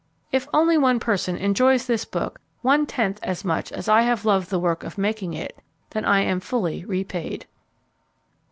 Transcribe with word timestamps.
If 0.31 0.47
only 0.51 0.79
one 0.79 0.99
person 0.99 1.37
enjoys 1.37 1.85
this 1.85 2.05
book 2.05 2.41
one 2.63 2.87
tenth 2.87 3.19
as 3.21 3.45
much 3.45 3.71
as 3.71 3.87
I 3.87 4.01
have 4.01 4.25
loved 4.25 4.49
the 4.49 4.57
work 4.57 4.83
of 4.83 4.97
making 4.97 5.35
it, 5.35 5.59
then 5.91 6.05
I 6.05 6.21
am 6.21 6.39
fully 6.39 6.83
repaid. 6.83 7.45